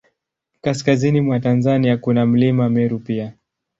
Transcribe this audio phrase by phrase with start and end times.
[0.61, 3.33] Kaskazini mwa Tanzania, kuna Mlima Meru pia.